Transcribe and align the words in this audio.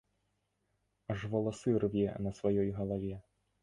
Аж 1.15 1.27
валасы 1.35 1.77
рве 1.87 2.07
на 2.25 2.37
сваёй 2.43 2.69
галаве. 2.83 3.17